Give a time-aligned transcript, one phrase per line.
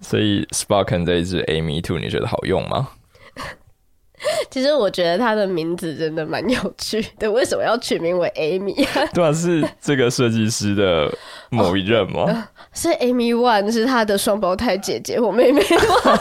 [0.00, 2.88] 所以 Sparken 这一支 Amy Two 你觉得好用吗？
[4.50, 8.74] 其实我觉得它的名字真的蛮有趣的，为什么要取名为 Amy？
[9.14, 11.08] 对啊，是这个设计师的
[11.50, 12.22] 某一任吗？
[12.26, 12.34] 哦，
[12.72, 16.20] 是 Amy One，是他的双胞胎姐姐或妹妹吗？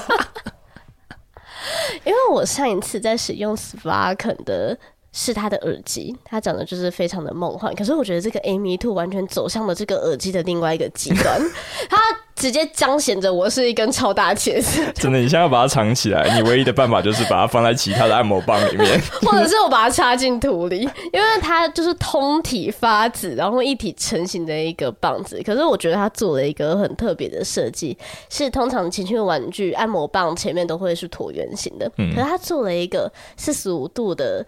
[2.05, 4.78] 因为我上一次在使用 Sparken 的。
[5.20, 7.73] 是他的耳机，他讲的就是非常的梦幻。
[7.73, 11.41] 可是我觉得这个 Amy Two 完全走向了这个耳机的另外一个极端，
[11.89, 11.97] 它
[12.36, 14.80] 直接彰显着我是一根超大茄子。
[14.93, 20.81] 真的，你现在要把它藏起来，你唯一的办法就是把它放在其他的按摩棒里面， 或者是我把它插进土里，
[21.12, 25.41] 因为它就是通体发紫，然后一体成型的一个棒子。
[25.43, 27.98] 可是我觉得它做了一个很特别的设计，
[28.29, 34.45] 是通常情趣玩具按摩棒前面都会是椭圆形的，嗯，可是它做了一个四十五度的。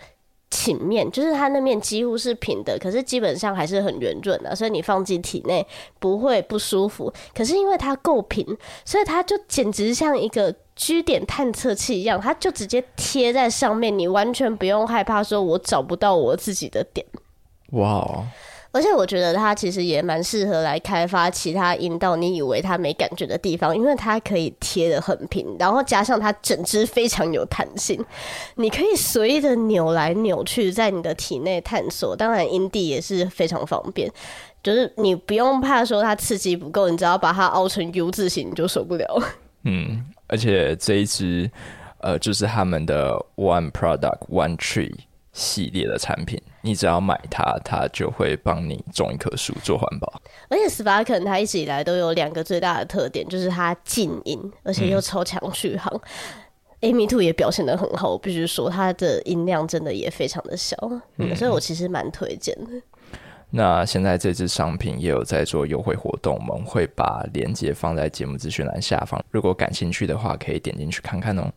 [0.52, 5.66] 倾面就是它那面几乎是平的，可是基本上还是很圆润的，所以你放进体内
[6.00, 7.14] 不会不舒服。
[7.36, 8.46] 可是因为它够平，
[8.84, 17.06] 所以它就简直像一个居点探测器一样，它就直接贴在上面，你完全不用害怕说我找不到我自己的点。
[17.72, 18.26] 哇！
[18.72, 28.00] 而且我觉得它其实也蛮适合来开发其他阴道你以为它没感觉的地方，因为它可以贴得很平，然后加上它整只非常有弹性，
[28.56, 32.16] 你可以随意的扭来扭去，在你的体内探索。
[32.16, 34.12] 当然阴蒂也是非常方便，
[34.62, 39.22] 就是你不用怕说它刺激不够，你只要把它凹成 U 字形，你就受不了。
[39.64, 41.50] 嗯，而且这一支
[42.02, 44.94] 呃，就是他们的 One Product One Tree
[45.34, 46.42] 系列的产品。
[46.62, 50.22] 你只要买它，它就会帮你种一棵树做环保。
[50.50, 55.94] 而且 Sparken 它一直以来都有两个最大的特点，就是它静音，而且又超强续航。
[56.82, 60.76] 嗯、Amy Two 也表现的很好，我必须说它的音量真的也非常的小，
[61.18, 62.72] 嗯，所以我其实蛮推荐的。
[63.52, 71.52] 那现在这支商品也有在做优惠活动，我们会把链接放在节目资讯栏下方，如果感兴趣的话，可以点进去看看哦。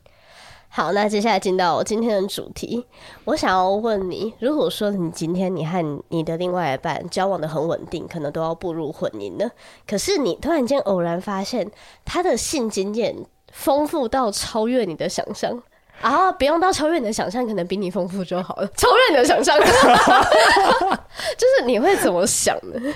[0.75, 2.87] 好，那接下来进到我今天的主题，
[3.27, 9.51] 我想要问你，如果说你今天你和你的另外一半交往得很稳定，可能都要步入婚姻了，
[9.87, 11.71] 可是你突然间偶然发现
[12.07, 13.15] 他的性经验
[13.53, 15.63] 丰富到超越你的想象。
[16.01, 19.57] 啊，不用到超越你的想象，可能比你丰富就好了， 超越你的想象，
[21.37, 22.95] 就是你会怎么想呢？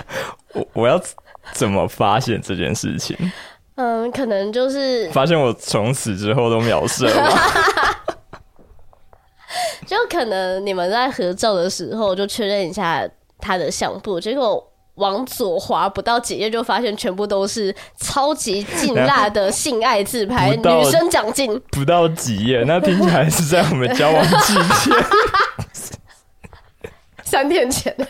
[0.55, 0.99] 我我要
[1.53, 3.15] 怎么发现这件事情？
[3.77, 7.31] 嗯，可能就是发现我从此之后都秒射了，
[9.87, 13.07] 就可能你们在合照的时候就确认一下
[13.39, 21.61] 他的相簿，结果往左滑不到几页就发现全部都是超级劲辣的性爱自拍，女生奖金。
[21.71, 24.95] 不到几页，那听起来是在我们交往之前，
[27.23, 27.95] 三天前。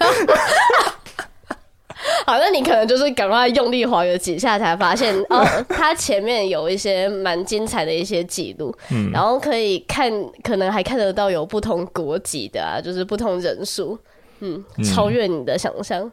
[2.25, 10.11] 好，那你可能就是赶快用力滑了几下，才发现 哦，它前面有一些蛮精彩的一些记录，嗯，然后可以看，
[10.43, 13.99] 可能还看得到有不同国籍的啊，就是不同人数，
[14.41, 16.03] 嗯，超越你的想象。
[16.03, 16.13] 嗯。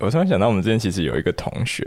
[0.00, 1.82] 我突然想到，我们之前其实有一个同学，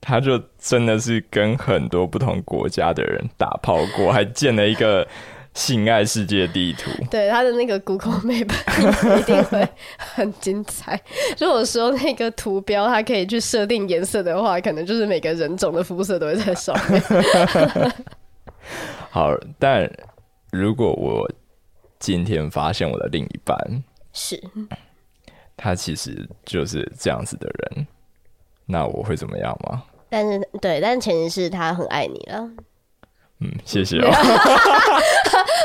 [0.00, 5.06] 他就真的是跟很多不同国家的人打炮过，还建了一个。
[5.56, 8.46] 性爱世界地图， 对，他的那个 Google Map
[9.18, 11.00] 一定会很精彩。
[11.38, 17.02] 如果说那个图标它可以去设定颜色的话，可能就是每个人种的肤色都会在上面。
[19.10, 19.90] 好，但
[20.52, 21.26] 如果我
[21.98, 23.56] 今天发现我的另一半
[24.12, 24.38] 是
[25.56, 27.86] 他，其实就是这样子的人，
[28.66, 29.84] 那我会怎么样吗？
[30.10, 32.50] 但是，对，但前提是他很爱你了。
[33.38, 34.10] 嗯，谢谢哦，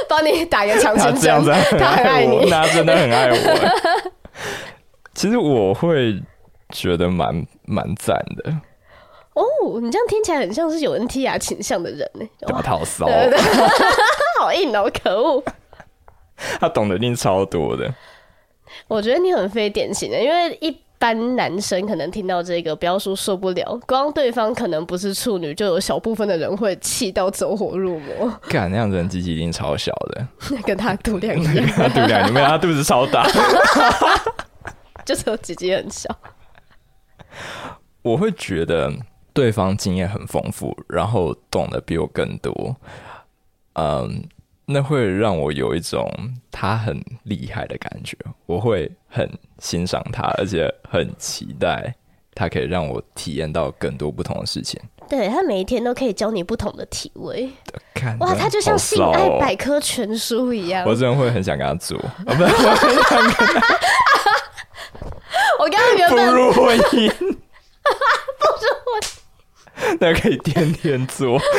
[0.09, 1.43] 帮你打个强心针，
[1.79, 4.11] 他很爱你， 他真的很爱我。
[5.13, 6.21] 其实我会
[6.69, 8.51] 觉得蛮蛮赞的。
[9.33, 9.43] 哦，
[9.81, 13.07] 你这样听起来很像是有 NTR 倾向的人呢，大套骚，
[14.39, 15.43] 好硬哦，可恶。
[16.59, 17.93] 他懂得一定超多的。
[18.87, 20.77] 我觉得你很非典型的，因为一。
[21.01, 28.31] 般男生可能听到这个，不要说受不了，光对方可能不是处女，就有小部分的人会气到走火入魔。
[28.47, 30.27] 干那样子人鸡鸡一定超小的，
[30.63, 33.27] 跟他肚量一样，他肚量，你没有他肚子超大，
[35.03, 36.15] 就是有鸡鸡很小。
[38.03, 38.93] 我会觉得
[39.33, 42.75] 对方经验很丰富，然后懂得比我更多，
[43.73, 44.23] 嗯。
[44.71, 46.09] 那会让我有一种
[46.51, 49.29] 他很厉害的感觉，我会很
[49.59, 51.93] 欣赏他，而且很期待
[52.33, 54.79] 他可以让我体验到更多不同的事情。
[55.09, 57.49] 对，他每一天都可以教你不同的体位，
[58.19, 60.85] 哇，他就像性爱百科全书一样。
[60.87, 62.43] 我真的会很想跟他做，不是，
[65.59, 71.37] 我刚刚原本步入婚姻， 不是婚，那可以天天做。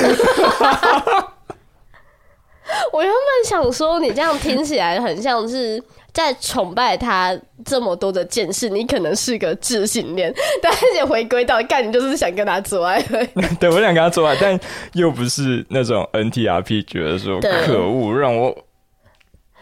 [3.52, 5.82] 想说，你这样听起来很像是
[6.12, 10.32] 在崇拜他这么多的见识，你可能是个自信恋，
[10.62, 13.00] 但是回归到干，你就是想跟他做爱。
[13.60, 14.58] 对，我想跟他做爱，但
[14.94, 18.56] 又不是那种 NTRP 觉得说可恶，让我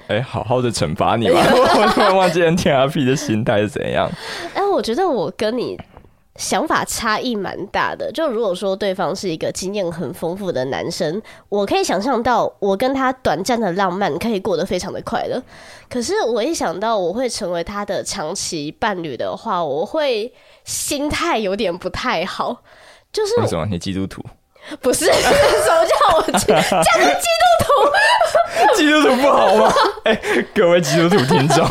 [0.07, 1.41] 哎、欸、好好的惩罚你吧。
[1.51, 4.11] 我突然忘记 NTRP 的心态是怎样。
[4.55, 5.79] 哎，我觉得我跟你。
[6.41, 8.11] 想法差异蛮大的。
[8.13, 11.21] 就如果说对方是一个经验很丰富的男生，
[11.51, 15.41] 我可以想象到我跟他短暂的浪漫可以过得非常的快乐。
[15.91, 20.33] 可是我一想到我会成为他的长期伴侣的话，我会
[20.65, 22.63] 心态有点不太好。
[23.13, 23.67] 就是为什么？
[23.67, 24.25] 你基督徒？
[24.81, 25.05] 不是？
[25.13, 26.47] 什么叫我基？
[26.47, 26.55] 督
[27.61, 27.67] 徒？
[28.77, 29.73] 基督徒不好吗？
[30.05, 31.69] 哎、欸，各位基督徒听众，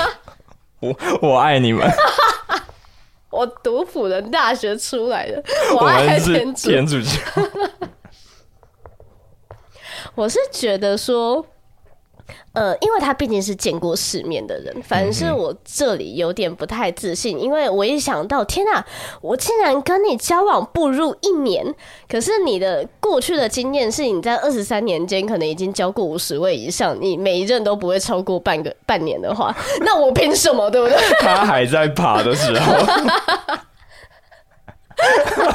[0.82, 1.90] 我我爱你们。
[3.40, 5.42] 我读辅仁大学出来的，
[5.80, 7.10] 我爱天主，天主教。
[10.14, 11.46] 我是觉得说，
[12.54, 18.86] 呃，因为他毕竟是见过世面的人，反正是我这里有点不太自信，因为我一想到，天哪，
[19.22, 21.74] 我竟然跟你交往步入一年，
[22.10, 30.98] 可是你的过去的经验是你在二十三年间可能已经交过五十位以上，你每一任都不会超过半个半年的话， 那我凭什么，对不对？
[31.22, 32.74] 他还在爬的时候。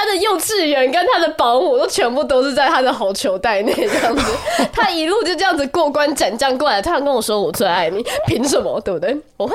[0.00, 4.32] 他的幼稚园跟他的保姆都全部都是在他的好球袋内，这样子，
[4.72, 8.80] 他一路就这样子过关斩将过来，突然跟我说：“我最爱你，凭什么？
[8.80, 9.54] 对不对？”我会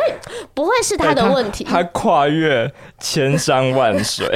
[0.54, 1.64] 不会是他的问题？
[1.64, 4.28] 欸、他，他跨越千山万水，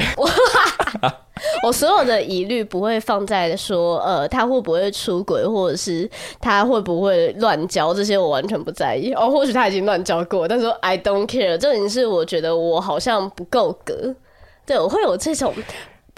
[1.64, 6.10] 我所有的疑虑不会放在说，呃，他会不会出轨，或者是
[6.42, 9.14] 他会不会乱交，这些我完全不在意。
[9.14, 14.16] 哦，或许他已经乱交过，但是 I don't care，这已经是我觉得我好像不够格。
[14.66, 15.52] 对，我会有这种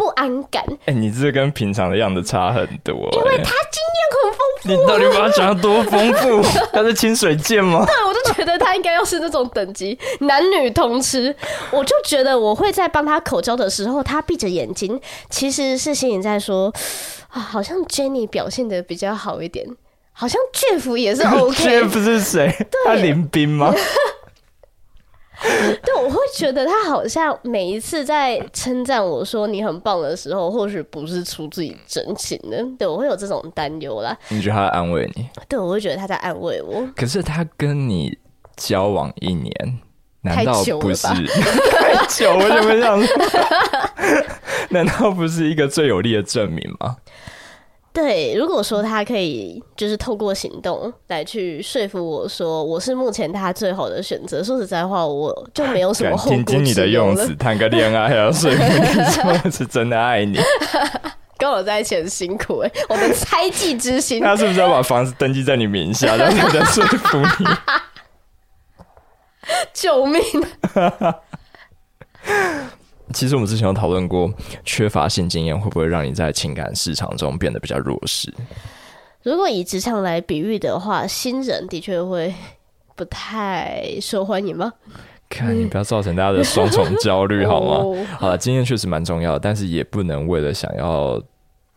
[0.01, 0.63] 不安感。
[0.86, 3.18] 哎、欸，你这跟平常的样子差很多、欸。
[3.18, 4.69] 因为他经验很丰富。
[4.69, 6.42] 你到底把他讲得多丰富？
[6.74, 7.86] 他是清水剑吗？
[7.86, 11.36] 对，我就觉得他应该要是那种等级，男女通吃。
[11.69, 15.00] 我就觉得我会在帮他口交的时候，他闭着眼睛，
[15.30, 16.74] 其实是心里在说
[17.30, 19.68] 啊，好像 Jenny 表现的比较好一点，
[20.13, 21.63] 好像 Jeff 也是 OK。
[21.63, 22.51] Jeff 是谁？
[22.86, 23.71] 他林斌吗？
[25.84, 32.64] 对，我会觉得他好像每一次在称赞我说你很棒的时候，或许不是出自己真情的。
[32.78, 34.16] 对，我会有这种担忧啦。
[34.30, 35.28] 你觉得他在安慰你？
[35.50, 36.88] 对，我会觉得他在安慰我。
[36.96, 38.18] 可是他跟你
[38.56, 39.52] 交往一年，
[40.22, 41.26] 难道不是 太久？
[41.72, 43.00] 太久我就没想，
[44.70, 46.98] 难道不是一个最有力的证明吗？
[47.94, 56.44] 对，如果说他可以就是透过行动来去说服我说我是目前他最好的选择，说实在话，我就没有什么后顾之忧了。
[56.44, 60.40] 听听你的用词，谈个恋爱还要说服你说是真的爱你，
[61.38, 64.22] 跟我在一起很辛苦哎，我的猜忌之心。
[64.22, 67.46] 他是不是要把房子登记在你名下，然后才在说服你？
[69.74, 70.22] 救命！
[73.13, 74.31] 其实我们之前有讨论过，
[74.63, 78.34] 缺乏性经验会不会让你在情感市场中变得比较弱势？
[79.24, 82.34] 如果以职场来比喻的话，新人的确会
[82.96, 84.74] 不太受欢迎吗？
[85.30, 87.75] 看你不要造成大家的双重焦虑好吗？
[87.75, 91.22] 哦、 好了，经验确实蛮重要的，但是也不能为了想要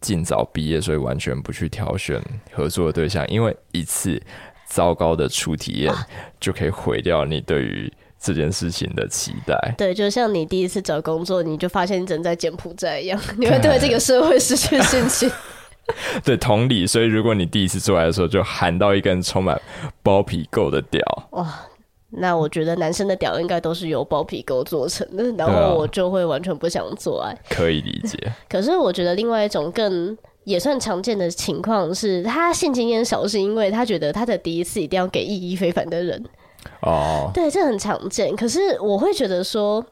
[0.01, 2.21] 尽早毕业，所以完全不去挑选
[2.53, 4.21] 合作的对象，因为一次
[4.67, 5.95] 糟糕的初体验
[6.41, 7.93] 就可以毁掉你对于。
[8.25, 15.31] 这件事情的期待，对，就像你第一次找工作，你就发现你正在柬埔寨一样， 你会对这个社会失去信心。
[16.25, 19.61] 对，同理，所以如果你第一次做爱的时候就喊到一根充满
[20.03, 21.03] 包皮垢的屌，
[21.33, 21.55] 哇，
[22.09, 27.39] 那我觉得男生的屌应该都是由包皮垢做成的，然后我就会完全不想做爱。
[27.51, 28.17] 可以理解。
[28.49, 36.25] 可是我觉得另外一种更也算常见的情况是，他性经验少，是因为他觉得他的第一次一定要给意义非凡的人。
[36.83, 38.35] 哦，对，这很常见。
[38.37, 39.85] 可是我会觉得说，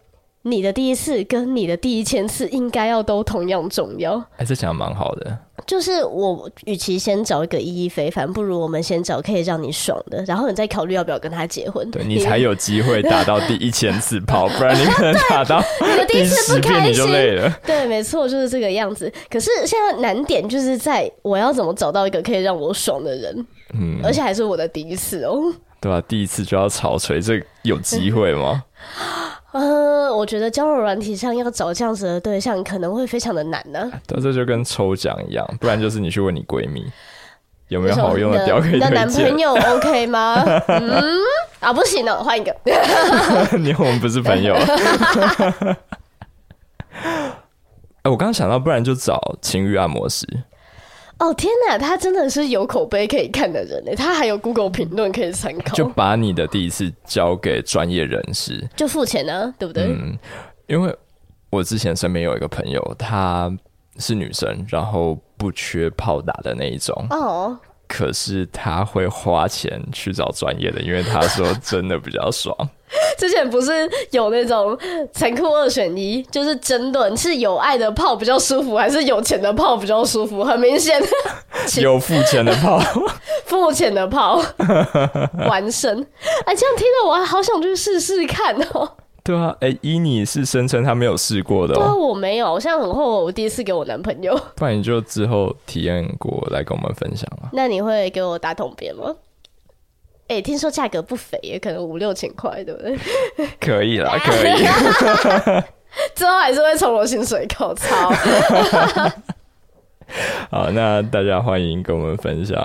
[0.42, 4.16] 你的第一次跟你的第一千次应该要都同样重要。
[4.36, 5.38] 哎、欸，这讲的蛮好的。
[5.64, 11.88] 就是我与其先找一个意义非凡，不如我们先找可以让你爽的，然后你再考虑要不要跟他结婚。
[11.92, 15.62] 对，你才有机会打到第一千次炮，不然你可能打到
[16.08, 17.48] 第一次不开心你就累了。
[17.64, 19.10] 对，没错，就是这个样子。
[19.30, 25.54] 可是现在难点就是在我要怎么找到一个可以让我爽的人，嗯，而且还是我的第一次哦。
[25.82, 26.02] 对吧、啊？
[26.06, 28.62] 第一次就要草锤，这有机会吗？
[29.52, 34.00] 嗯、 呃，我觉得交友软体上要找这样子的对象，可能会非常的难呢、啊。
[34.06, 36.86] 对，这就跟抽奖一样，不然就是你去问你闺蜜
[37.66, 38.90] 有没有好用的屌可以推荐。
[38.90, 40.44] 你的男朋友 OK 吗？
[40.68, 41.18] 嗯，
[41.58, 42.54] 啊，不行了，换一个。
[43.58, 44.54] 你我们不是朋友。
[48.02, 50.24] 哎，我刚刚想到，不然就找情欲按摩师。
[51.22, 55.72] 哦天哪，他真的是有口碑可以看的人呢，他还有 Google 评论可以参考。
[55.72, 59.84] 就把你的第一次交给专业人士，就付钱呢，对不对？
[59.84, 60.18] 嗯，
[60.66, 60.92] 因为
[61.48, 63.56] 我之前身边有一个朋友，她
[63.98, 67.56] 是女生，然后不缺炮打的那一种哦。
[67.92, 72.56] 可是他会花钱去找专业的，因为他说真的比较爽。
[73.18, 73.70] 之前不是
[74.10, 74.76] 有那种
[75.12, 80.42] 残酷二选一，就是争论是有爱的泡比较舒服，还是有钱的泡比较舒服？
[80.42, 81.02] 很明显，
[81.82, 82.80] 有付钱的泡，
[83.44, 84.42] 付钱的泡
[85.46, 86.00] 完胜。
[86.46, 88.90] 哎，这样听到我还好想去试试看哦。
[89.24, 91.76] 对啊，哎、欸，伊妮是声称他没有试过的、哦。
[91.76, 94.36] 对啊，我没有，我现在很后悔，我第一次给我男朋友。
[94.56, 97.48] 不然你就之后体验过来跟我们分享啊。
[97.52, 99.14] 那你会给我打统编吗？
[100.28, 102.96] 哎、欸，听说价格不菲，也可能五六千块，对不对？
[103.60, 104.64] 可以啦， 可以。
[106.14, 108.10] 之后还是会从我薪水扣操。
[110.50, 112.58] 好，那大家欢迎跟我们分享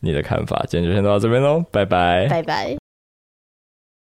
[0.00, 0.64] 你的看法。
[0.68, 2.87] 今天就先到这边喽，拜拜，拜拜。